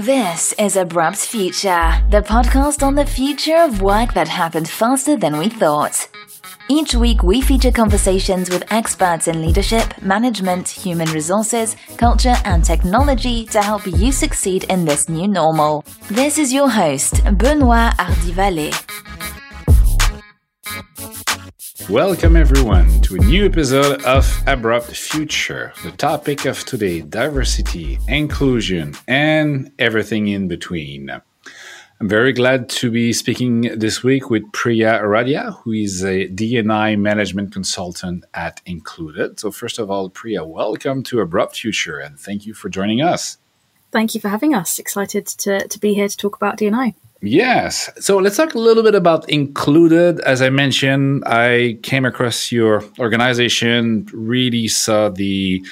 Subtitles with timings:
[0.00, 5.36] This is Abrupt Future, the podcast on the future of work that happened faster than
[5.36, 6.08] we thought.
[6.70, 13.44] Each week, we feature conversations with experts in leadership, management, human resources, culture, and technology
[13.48, 15.84] to help you succeed in this new normal.
[16.08, 18.72] This is your host, Benoit Hardy-Vallée.
[21.88, 25.72] Welcome, everyone, to a new episode of Abrupt Future.
[25.82, 31.10] The topic of today diversity, inclusion, and everything in between.
[31.10, 36.96] I'm very glad to be speaking this week with Priya Aradia, who is a D&I
[36.96, 39.40] management consultant at Included.
[39.40, 43.38] So, first of all, Priya, welcome to Abrupt Future and thank you for joining us.
[43.90, 44.78] Thank you for having us.
[44.78, 46.94] Excited to, to be here to talk about D&I.
[47.22, 47.90] Yes.
[47.98, 50.20] So let's talk a little bit about Included.
[50.20, 55.62] As I mentioned, I came across your organization, really saw the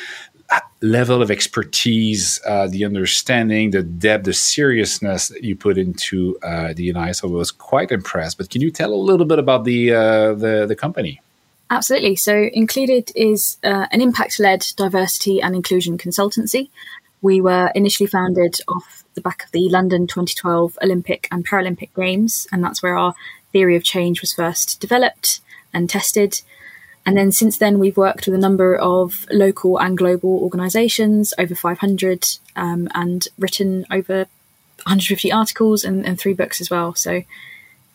[0.80, 6.72] level of expertise, uh, the understanding, the depth, the seriousness that you put into uh,
[6.72, 7.12] D&I.
[7.12, 8.38] So I was quite impressed.
[8.38, 11.20] But can you tell a little bit about the uh, the, the company?
[11.70, 12.16] Absolutely.
[12.16, 16.70] So Included is uh, an impact-led diversity and inclusion consultancy.
[17.20, 22.46] We were initially founded off the back of the London 2012 Olympic and Paralympic Games,
[22.52, 23.14] and that's where our
[23.52, 25.40] theory of change was first developed
[25.72, 26.42] and tested.
[27.04, 31.54] And then since then, we've worked with a number of local and global organisations, over
[31.54, 34.26] 500, um, and written over
[34.84, 36.94] 150 articles and, and three books as well.
[36.94, 37.22] So,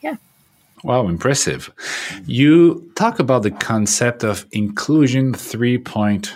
[0.02, 0.16] yeah.
[0.84, 1.72] Wow, impressive.
[2.26, 6.34] You talk about the concept of inclusion 3.0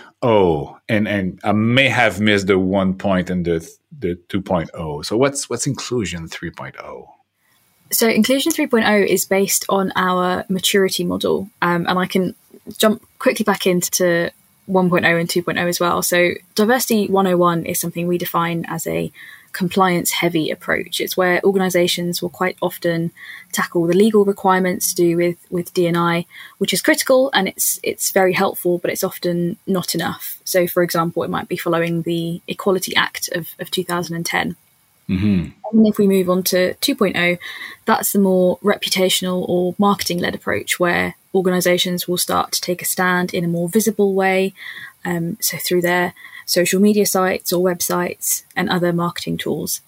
[0.88, 5.04] and and I may have missed the 1 point and the the 2.0.
[5.04, 7.06] So what's what's inclusion 3.0?
[7.90, 12.34] So inclusion 3.0 is based on our maturity model, um, and I can
[12.76, 14.30] jump quickly back into
[14.68, 16.02] 1.0 and 2.0 as well.
[16.02, 19.10] So diversity 101 is something we define as a
[19.58, 21.00] compliance heavy approach.
[21.00, 23.10] It's where organizations will quite often
[23.50, 26.26] tackle the legal requirements to do with with D&I,
[26.58, 30.38] which is critical and it's it's very helpful, but it's often not enough.
[30.44, 34.54] So for example, it might be following the Equality Act of, of 2010.
[35.08, 35.48] Mm-hmm.
[35.72, 37.38] And if we move on to 2.0,
[37.84, 42.84] that's the more reputational or marketing led approach where organizations will start to take a
[42.84, 44.54] stand in a more visible way.
[45.04, 46.14] Um, so through their
[46.48, 49.82] social media sites or websites and other marketing tools.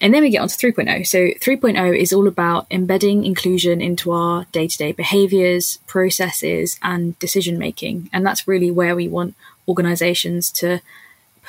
[0.00, 1.06] And then we get on to 3.0.
[1.06, 7.18] So 3.0 is all about embedding inclusion into our day to day behaviors, processes, and
[7.18, 8.08] decision making.
[8.12, 9.34] And that's really where we want
[9.66, 10.80] organizations to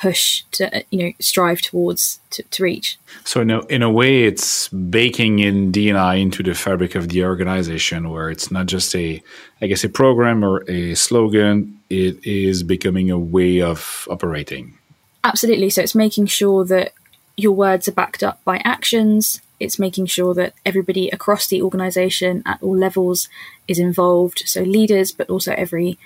[0.00, 2.98] push to you know strive towards to, to reach.
[3.24, 7.24] So in a, in a way it's baking in D&I into the fabric of the
[7.24, 9.22] organization where it's not just a
[9.60, 11.78] i guess a program or a slogan.
[11.90, 14.78] It is becoming a way of operating.
[15.24, 15.70] Absolutely.
[15.70, 16.92] So it's making sure that
[17.36, 19.42] your words are backed up by actions.
[19.58, 23.28] It's making sure that everybody across the organization at all levels
[23.68, 24.44] is involved.
[24.46, 25.98] So leaders but also every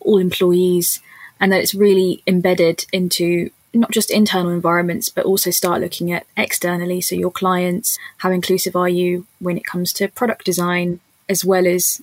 [0.00, 1.00] all employees
[1.40, 6.26] and that it's really embedded into not just internal environments, but also start looking at
[6.36, 7.00] externally.
[7.00, 11.66] So, your clients, how inclusive are you when it comes to product design, as well
[11.66, 12.02] as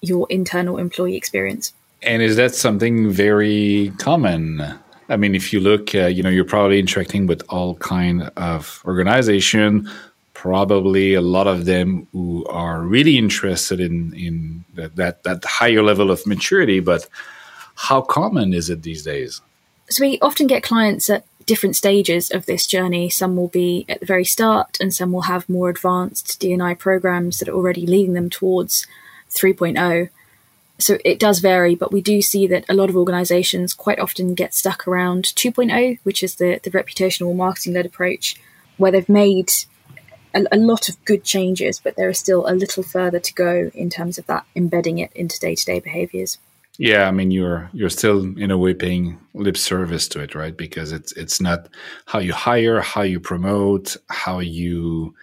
[0.00, 1.72] your internal employee experience?
[2.02, 4.60] And is that something very common?
[5.08, 8.82] I mean, if you look, uh, you know, you're probably interacting with all kind of
[8.84, 9.88] organization.
[10.34, 15.82] Probably a lot of them who are really interested in in that that, that higher
[15.82, 17.08] level of maturity, but
[17.74, 19.40] how common is it these days?
[19.90, 23.10] So we often get clients at different stages of this journey.
[23.10, 27.38] Some will be at the very start, and some will have more advanced D&I programs
[27.38, 28.86] that are already leading them towards
[29.30, 30.08] 3.0.
[30.78, 34.34] So it does vary, but we do see that a lot of organizations quite often
[34.34, 38.36] get stuck around 2.0, which is the, the reputational marketing led approach,
[38.78, 39.52] where they've made
[40.34, 43.70] a, a, lot of good changes, but there is still a little further to go
[43.74, 46.38] in terms of that embedding it into day to day behaviors.
[46.78, 50.56] Yeah, I mean you're you're still in a way paying lip service to it, right?
[50.56, 51.68] Because it's it's not
[52.06, 55.14] how you hire, how you promote, how you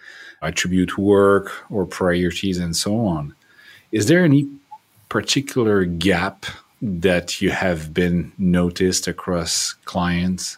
[0.42, 3.34] attribute work or priorities and so on.
[3.92, 4.48] Is there any
[5.08, 6.46] particular gap
[6.80, 10.56] that you have been noticed across clients?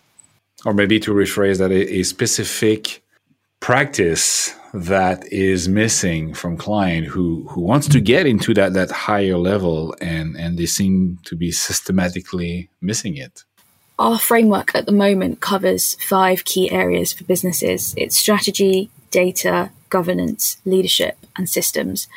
[0.65, 3.03] Or maybe to rephrase that a, a specific
[3.59, 9.37] practice that is missing from client who who wants to get into that that higher
[9.37, 13.45] level and and they seem to be systematically missing it.
[13.99, 17.95] Our framework at the moment covers five key areas for businesses.
[17.97, 22.09] It's strategy data governance leadership and systems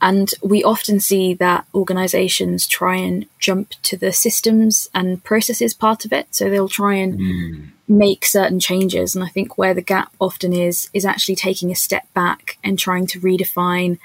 [0.00, 6.04] and we often see that organizations try and jump to the systems and processes part
[6.04, 9.14] of it so they'll try and mm make certain changes.
[9.14, 12.78] And I think where the gap often is, is actually taking a step back and
[12.78, 13.98] trying to redefine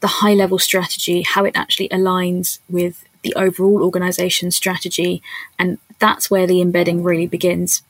[0.00, 5.20] the high level strategy, how it actually aligns with the overall organization strategy.
[5.58, 7.82] And that's where the embedding really begins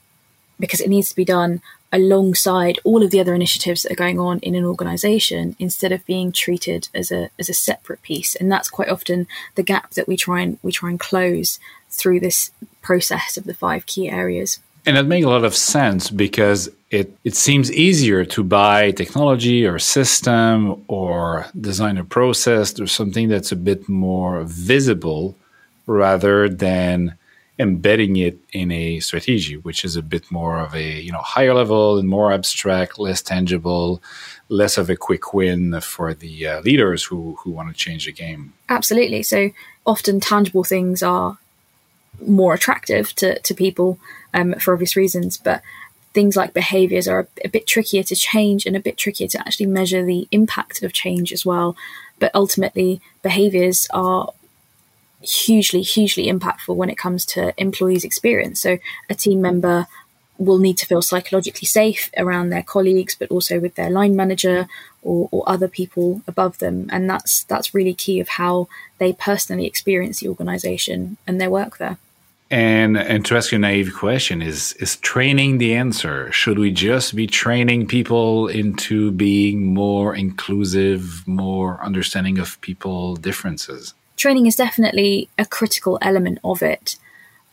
[0.58, 1.60] because it needs to be done
[1.92, 6.04] alongside all of the other initiatives that are going on in an organization instead of
[6.06, 8.34] being treated as a as a separate piece.
[8.34, 11.60] And that's quite often the gap that we try and we try and close
[11.90, 12.50] through this
[12.82, 14.58] process of the five key areas.
[14.86, 19.64] And that makes a lot of sense because it, it seems easier to buy technology
[19.66, 22.78] or system or design a process.
[22.78, 25.36] Or something that's a bit more visible
[25.86, 27.16] rather than
[27.58, 31.54] embedding it in a strategy, which is a bit more of a you know higher
[31.54, 34.02] level and more abstract, less tangible,
[34.48, 38.12] less of a quick win for the uh, leaders who who want to change the
[38.12, 38.52] game.
[38.68, 39.22] Absolutely.
[39.22, 39.50] So
[39.86, 41.38] often tangible things are
[42.26, 43.98] more attractive to to people
[44.32, 45.62] um, for obvious reasons, but
[46.12, 49.38] things like behaviors are a, a bit trickier to change and a bit trickier to
[49.40, 51.76] actually measure the impact of change as well.
[52.18, 54.32] But ultimately, behaviors are
[55.24, 58.60] hugely, hugely impactful when it comes to employees' experience.
[58.60, 58.78] So
[59.08, 59.86] a team member
[60.38, 64.66] will need to feel psychologically safe around their colleagues, but also with their line manager
[65.02, 66.88] or, or other people above them.
[66.90, 68.68] And that's that's really key of how
[68.98, 71.98] they personally experience the organization and their work there.
[72.50, 76.30] And and to ask you a naive question, is is training the answer?
[76.32, 83.94] Should we just be training people into being more inclusive, more understanding of people differences?
[84.16, 86.96] Training is definitely a critical element of it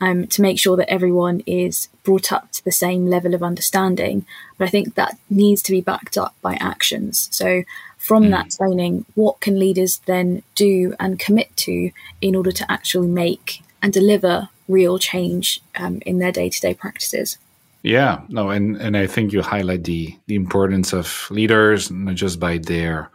[0.02, 4.26] um, to make sure that everyone is brought up to the same level of understanding.
[4.58, 7.30] But I think that needs to be backed up by actions.
[7.32, 7.64] So,
[7.98, 8.32] from mm.
[8.32, 13.62] that training, what can leaders then do and commit to in order to actually make
[13.84, 17.38] and deliver real change um, in their day to day practices?
[17.84, 22.40] Yeah, no, and, and I think you highlight the, the importance of leaders, not just
[22.40, 23.10] by their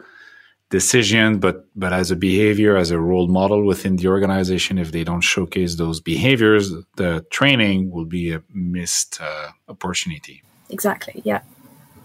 [0.69, 4.77] decision, but but as a behavior, as a role model within the organization.
[4.77, 10.43] If they don't showcase those behaviors, the training will be a missed uh, opportunity.
[10.69, 11.21] Exactly.
[11.23, 11.41] Yeah.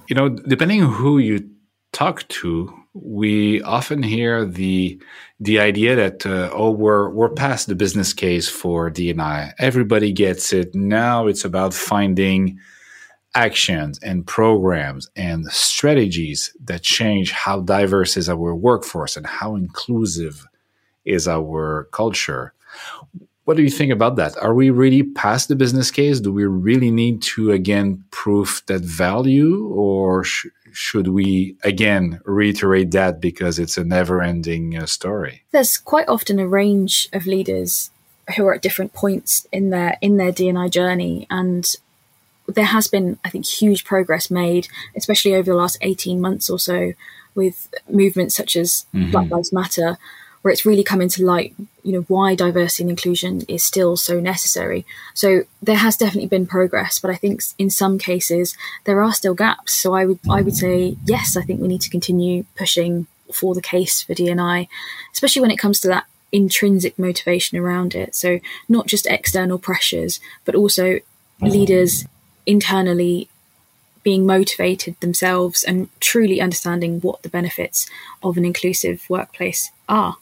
[0.09, 1.49] You know, depending on who you
[1.93, 5.01] talk to, we often hear the
[5.41, 9.53] the idea that uh, oh we're we're past the business case for DNI.
[9.59, 10.75] Everybody gets it.
[10.75, 12.59] Now it's about finding
[13.35, 20.47] actions and programs and strategies that change how diverse is our workforce and how inclusive
[21.05, 22.53] is our culture.
[23.45, 24.37] What do you think about that?
[24.39, 26.21] Are we really past the business case?
[26.21, 32.93] Do we really need to again prove that value, or sh- should we again reiterate
[32.93, 35.43] that because it's a never ending uh, story?
[35.51, 37.91] There's quite often a range of leaders
[38.37, 41.75] who are at different points in their in their DNI journey and
[42.55, 46.59] there has been, I think, huge progress made, especially over the last 18 months or
[46.59, 46.93] so,
[47.35, 49.11] with movements such as mm-hmm.
[49.11, 49.99] Black Lives Matter,
[50.43, 54.21] where it's really come into light, you know, why diversity and inclusion is still so
[54.21, 54.85] necessary.
[55.15, 59.35] So there has definitely been progress, but I think in some cases there are still
[59.35, 59.73] gaps.
[59.73, 63.55] So I would I would say yes, I think we need to continue pushing for
[63.55, 64.69] the case for DNI,
[65.13, 68.15] especially when it comes to that intrinsic motivation around it.
[68.15, 70.99] So not just external pressures, but also
[71.41, 72.05] leaders
[72.47, 73.29] internally
[74.03, 77.89] being motivated themselves and truly understanding what the benefits
[78.23, 80.17] of an inclusive workplace are.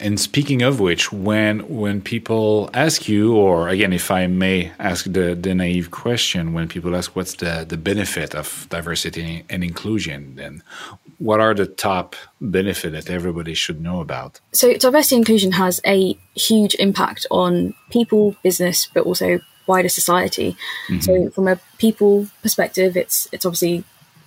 [0.00, 5.04] And speaking of which, when when people ask you, or again, if I may ask
[5.06, 10.36] the, the naive question, when people ask what's the, the benefit of diversity and inclusion,
[10.36, 10.62] then
[11.18, 14.40] what are the top benefit that everybody should know about?
[14.52, 20.56] So diversity and inclusion has a huge impact on people, business, but also wider society.
[20.88, 21.00] Mm-hmm.
[21.00, 23.84] So from a people perspective, it's it's obviously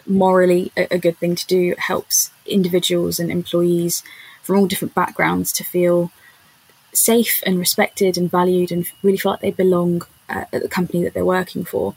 [0.08, 1.72] morally a, a, good thing to do.
[1.72, 4.04] It helps individuals and employees
[4.42, 6.12] from all different backgrounds to feel
[6.94, 11.04] safe and respected and valued and really feel like they belong uh, at the company
[11.04, 11.96] that they're working for.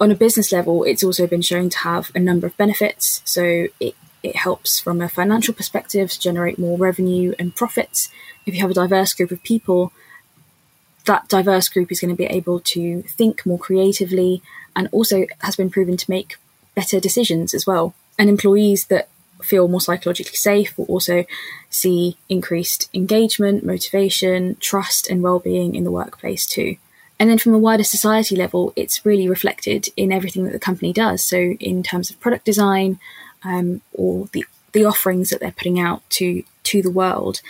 [0.00, 3.20] On a business level, it's also been shown to have a number of benefits.
[3.24, 8.10] So it it helps from a financial perspective to generate more revenue and profits.
[8.46, 9.92] If you have a diverse group of people,
[11.08, 14.42] that diverse group is going to be able to think more creatively
[14.76, 16.36] and also has been proven to make
[16.74, 17.94] better decisions as well.
[18.18, 19.08] And employees that
[19.42, 21.24] feel more psychologically safe will also
[21.70, 26.76] see increased engagement, motivation, trust, and well-being in the workplace too.
[27.18, 30.92] And then from a wider society level, it's really reflected in everything that the company
[30.92, 31.24] does.
[31.24, 33.00] So in terms of product design,
[33.42, 37.40] um, or the the offerings that they're putting out to to the world,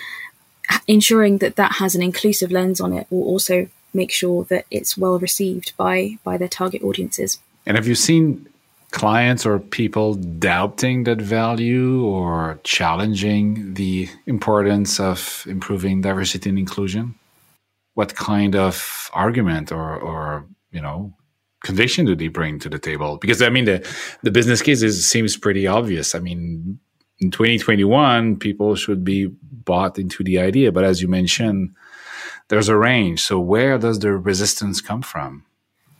[0.86, 4.96] ensuring that that has an inclusive lens on it will also make sure that it's
[4.96, 7.38] well received by by their target audiences.
[7.66, 8.46] And have you seen
[8.90, 17.14] clients or people doubting that value or challenging the importance of improving diversity and inclusion?
[17.94, 21.12] What kind of argument or, or you know
[21.64, 23.18] conviction do they bring to the table?
[23.18, 23.86] Because I mean the
[24.22, 26.14] the business case is, seems pretty obvious.
[26.14, 26.78] I mean
[27.20, 31.74] in 2021 people should be bought into the idea, but as you mentioned,
[32.48, 33.20] there's a range.
[33.22, 35.44] So where does the resistance come from?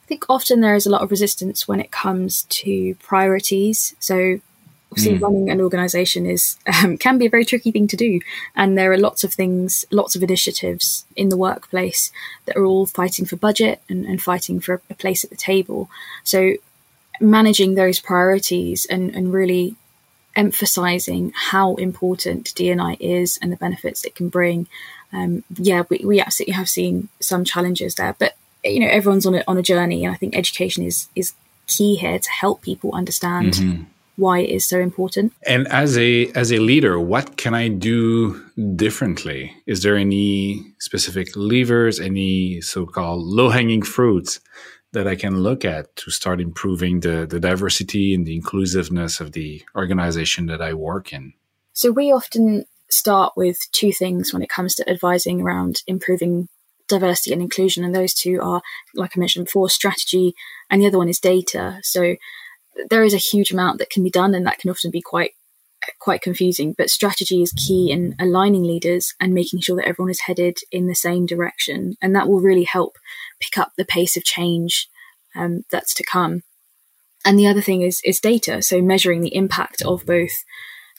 [0.03, 3.95] I think often there is a lot of resistance when it comes to priorities.
[4.01, 4.41] So,
[4.91, 5.21] obviously, mm.
[5.21, 8.21] running an organization is um, can be a very tricky thing to do,
[8.57, 12.11] and there are lots of things, lots of initiatives in the workplace
[12.47, 15.91] that are all fighting for budget and, and fighting for a place at the table.
[16.25, 16.55] So,
[17.21, 19.77] managing those priorities and, and really
[20.39, 24.69] emphasizing how important DNI is and the benefits it can bring.
[25.13, 29.35] Um, yeah, we, we absolutely have seen some challenges there, but you know everyone's on
[29.35, 31.33] a, on a journey and i think education is is
[31.67, 33.83] key here to help people understand mm-hmm.
[34.17, 38.43] why it is so important and as a as a leader what can i do
[38.75, 44.41] differently is there any specific levers any so-called low-hanging fruits
[44.93, 49.33] that i can look at to start improving the the diversity and the inclusiveness of
[49.33, 51.33] the organization that i work in
[51.73, 56.49] so we often start with two things when it comes to advising around improving
[56.89, 57.85] diversity and inclusion.
[57.85, 58.63] And those two are,
[58.95, 60.35] like I mentioned before, strategy,
[60.71, 61.79] and the other one is data.
[61.83, 62.17] So
[62.91, 65.33] there is a huge amount that can be done, and that can often be quite
[66.01, 66.75] quite confusing.
[66.77, 70.87] But strategy is key in aligning leaders and making sure that everyone is headed in
[70.87, 72.97] the same direction, and that will really help
[73.41, 74.89] pick up the pace of change
[75.35, 76.43] um, that's to come.
[77.25, 78.63] And the other thing is is data.
[78.63, 80.33] So measuring the impact of both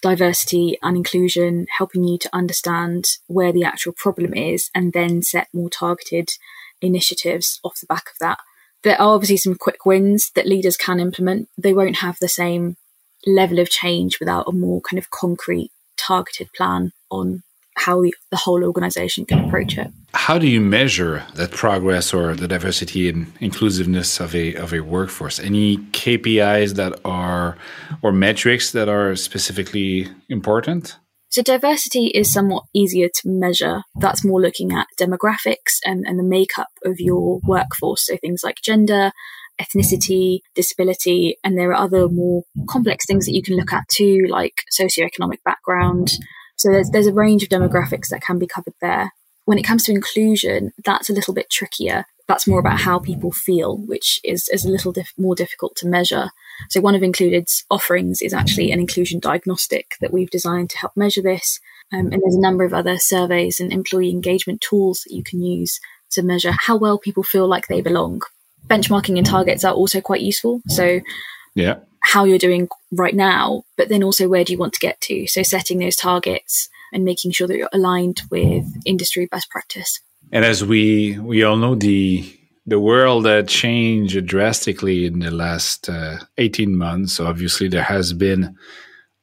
[0.01, 5.48] diversity and inclusion, helping you to understand where the actual problem is and then set
[5.53, 6.29] more targeted
[6.81, 8.39] initiatives off the back of that.
[8.84, 11.50] There are obviously some quick wins that leaders can implement.
[11.58, 12.77] They won't have the same
[13.25, 17.43] level of change without a more kind of concrete, targeted plan on
[17.79, 19.88] how the, the whole organization can approach it.
[20.13, 24.81] How do you measure that progress or the diversity and inclusiveness of a of a
[24.81, 25.39] workforce?
[25.39, 27.57] Any KPIs that are
[28.01, 30.98] or metrics that are specifically important?
[31.31, 33.83] So diversity is somewhat easier to measure.
[33.95, 38.07] That's more looking at demographics and, and the makeup of your workforce.
[38.07, 39.12] So things like gender,
[39.62, 44.25] ethnicity, disability, and there are other more complex things that you can look at too,
[44.27, 46.09] like socioeconomic background,
[46.60, 49.13] so there's, there's a range of demographics that can be covered there.
[49.46, 52.04] When it comes to inclusion, that's a little bit trickier.
[52.28, 56.30] That's more about how people feel, which is, is a little more difficult to measure.
[56.70, 60.92] So one of Included's offerings is actually an inclusion diagnostic that we've designed to help
[60.98, 61.60] measure this.
[61.94, 65.42] Um, and there's a number of other surveys and employee engagement tools that you can
[65.42, 65.80] use
[66.12, 68.22] to measure how well people feel like they belong.
[68.68, 70.62] Benchmarking and targets are also quite useful.
[70.68, 71.00] So
[71.56, 75.00] yeah how you're doing right now, but then also where do you want to get
[75.01, 75.27] to?
[75.27, 80.00] So setting those targets and making sure that you're aligned with industry best practice.
[80.32, 85.89] And as we we all know, the the world uh, changed drastically in the last
[85.89, 87.13] uh, 18 months.
[87.13, 88.56] So obviously, there has been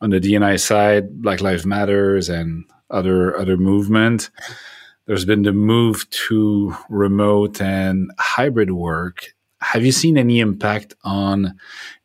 [0.01, 4.31] on the DNI side, Black Lives Matters and other other movement.
[5.07, 11.59] There's been the move to remote and hybrid work, have you seen any impact on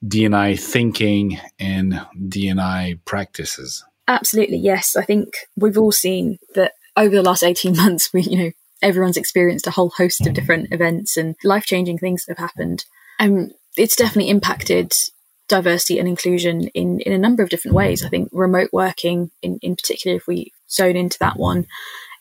[0.05, 3.83] DNI thinking and DNI practices?
[4.07, 4.95] Absolutely, yes.
[4.95, 9.17] I think we've all seen that over the last 18 months, we, you know, everyone's
[9.17, 12.85] experienced a whole host of different events and life changing things that have happened.
[13.19, 14.93] And it's definitely impacted
[15.47, 18.03] diversity and inclusion in, in a number of different ways.
[18.03, 21.67] I think remote working, in, in particular, if we zone into that one,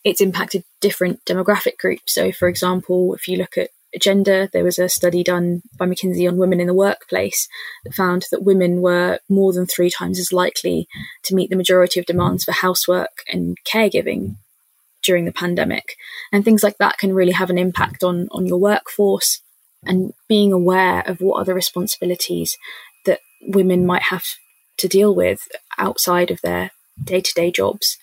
[0.04, 2.14] it's impacted different demographic groups.
[2.14, 4.48] So, for example, if you look at gender.
[4.52, 7.48] There was a study done by McKinsey on women in the workplace
[7.84, 10.86] that found that women were more than three times as likely
[11.24, 14.36] to meet the majority of demands for housework and caregiving
[15.02, 15.96] during the pandemic.
[16.32, 19.40] And things like that can really have an impact on, on your workforce
[19.84, 22.56] and being aware of what other responsibilities
[23.06, 24.24] that women might have
[24.78, 25.40] to deal with
[25.78, 26.70] outside of their
[27.02, 27.96] day to day jobs.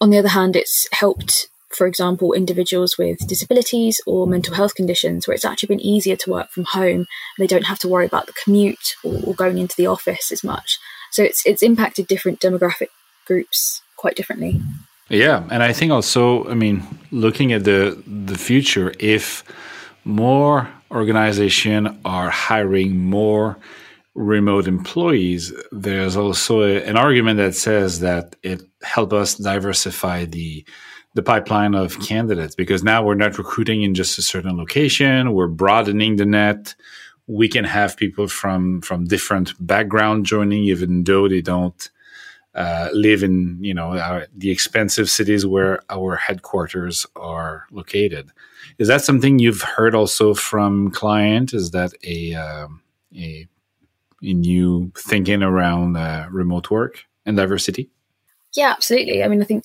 [0.00, 1.48] On the other hand, it's helped
[1.80, 6.30] for example, individuals with disabilities or mental health conditions, where it's actually been easier to
[6.30, 7.06] work from home.
[7.38, 10.44] They don't have to worry about the commute or, or going into the office as
[10.44, 10.78] much.
[11.10, 12.88] So it's it's impacted different demographic
[13.26, 14.60] groups quite differently.
[15.08, 16.82] Yeah, and I think also, I mean,
[17.12, 19.42] looking at the the future, if
[20.04, 23.56] more organizations are hiring more
[24.14, 30.66] remote employees, there's also a, an argument that says that it help us diversify the
[31.14, 35.32] the pipeline of candidates because now we're not recruiting in just a certain location.
[35.32, 36.74] We're broadening the net.
[37.26, 41.90] We can have people from from different background joining, even though they don't
[42.54, 48.30] uh, live in you know our, the expensive cities where our headquarters are located.
[48.78, 51.54] Is that something you've heard also from client?
[51.54, 52.68] Is that a uh,
[53.16, 53.48] a,
[54.22, 57.90] a new thinking around uh, remote work and diversity?
[58.54, 59.22] Yeah, absolutely.
[59.22, 59.64] I mean, I think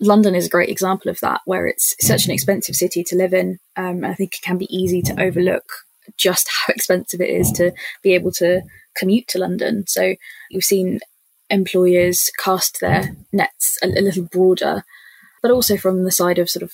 [0.00, 3.32] London is a great example of that, where it's such an expensive city to live
[3.32, 3.58] in.
[3.76, 5.64] Um, I think it can be easy to overlook
[6.16, 8.62] just how expensive it is to be able to
[8.96, 9.84] commute to London.
[9.86, 10.14] So
[10.50, 11.00] you've seen
[11.50, 14.84] employers cast their nets a, a little broader,
[15.42, 16.72] but also from the side of sort of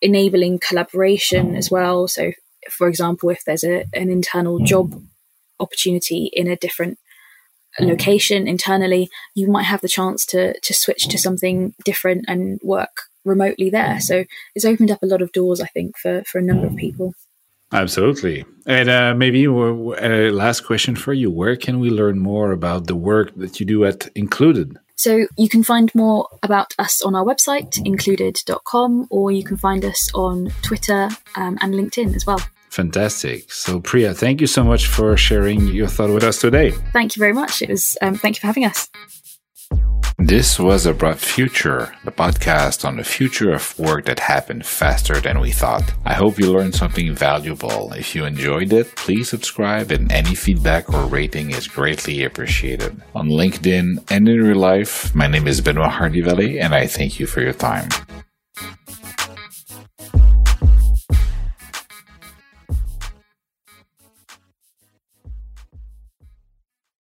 [0.00, 2.08] enabling collaboration as well.
[2.08, 2.32] So,
[2.70, 5.02] for example, if there's a, an internal job
[5.60, 6.98] opportunity in a different
[7.80, 13.02] location internally, you might have the chance to to switch to something different and work
[13.24, 14.00] remotely there.
[14.00, 16.76] So it's opened up a lot of doors, I think, for for a number of
[16.76, 17.14] people.
[17.70, 18.46] Absolutely.
[18.66, 22.86] And uh, maybe a uh, last question for you: Where can we learn more about
[22.86, 24.78] the work that you do at Included?
[24.96, 29.84] So you can find more about us on our website, included.com, or you can find
[29.84, 32.40] us on Twitter um, and LinkedIn as well.
[32.70, 33.50] Fantastic.
[33.52, 36.72] So, Priya, thank you so much for sharing your thought with us today.
[36.92, 37.62] Thank you very much.
[37.62, 38.88] It was um, thank you for having us.
[40.20, 45.38] This was Abrupt Future, the podcast on the future of work that happened faster than
[45.38, 45.94] we thought.
[46.04, 47.92] I hope you learned something valuable.
[47.92, 53.00] If you enjoyed it, please subscribe, and any feedback or rating is greatly appreciated.
[53.14, 57.26] On LinkedIn and in real life, my name is Benoit Hardy and I thank you
[57.26, 57.88] for your time.